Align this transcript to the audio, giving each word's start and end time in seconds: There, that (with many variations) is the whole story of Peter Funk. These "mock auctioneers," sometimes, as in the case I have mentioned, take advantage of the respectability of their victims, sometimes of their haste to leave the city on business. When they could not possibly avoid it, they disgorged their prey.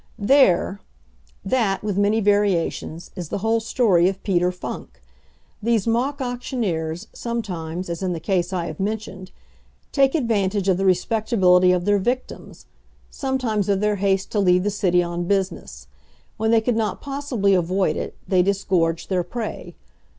There, 0.17 0.79
that 1.45 1.83
(with 1.83 1.95
many 1.95 2.21
variations) 2.21 3.11
is 3.15 3.29
the 3.29 3.37
whole 3.37 3.59
story 3.59 4.09
of 4.09 4.23
Peter 4.23 4.51
Funk. 4.51 4.99
These 5.61 5.85
"mock 5.85 6.19
auctioneers," 6.21 7.05
sometimes, 7.13 7.87
as 7.87 8.01
in 8.01 8.11
the 8.13 8.19
case 8.19 8.51
I 8.51 8.65
have 8.65 8.79
mentioned, 8.79 9.29
take 9.91 10.15
advantage 10.15 10.67
of 10.67 10.77
the 10.77 10.85
respectability 10.87 11.71
of 11.71 11.85
their 11.85 11.99
victims, 11.99 12.65
sometimes 13.11 13.69
of 13.69 13.79
their 13.79 13.97
haste 13.97 14.31
to 14.31 14.39
leave 14.39 14.63
the 14.63 14.71
city 14.71 15.03
on 15.03 15.25
business. 15.25 15.85
When 16.37 16.49
they 16.49 16.61
could 16.61 16.75
not 16.75 16.99
possibly 16.99 17.53
avoid 17.53 17.95
it, 17.95 18.15
they 18.27 18.41
disgorged 18.41 19.07
their 19.07 19.21
prey. 19.21 19.75